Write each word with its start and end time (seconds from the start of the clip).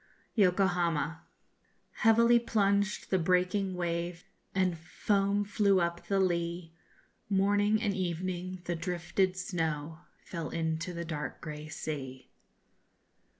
YOKOHAMA. 0.33 1.19
Heavily 1.97 2.39
plunged 2.39 3.11
the 3.11 3.19
breaking 3.19 3.75
wave, 3.75 4.23
And 4.55 4.75
foam 4.75 5.43
flew 5.43 5.79
up 5.79 6.07
the 6.07 6.19
lea, 6.19 6.73
Morning 7.29 7.79
and 7.79 7.93
evening 7.93 8.61
the 8.65 8.75
drifted 8.75 9.37
snow 9.37 9.99
_Fell 10.27 10.51
into 10.51 10.91
the 10.91 11.05
dark 11.05 11.39
grey 11.39 11.69
sea. 11.69 12.31